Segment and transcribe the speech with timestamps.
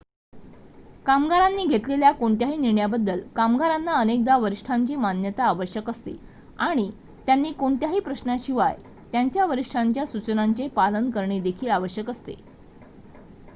[1.05, 6.15] कामगारांनी घेतलेल्या कोणत्याही निर्णयाबद्दल कामगारांना अनेकदा वरिष्ठांची मान्यता आवश्यक असते
[6.59, 6.89] आणि
[7.27, 8.75] त्यांनी कोणत्याही प्रश्नाशिवाय
[9.11, 12.33] त्यांच्या वरिष्ठांच्या सुचनांचे पालन करणे देखील आवश्यक असते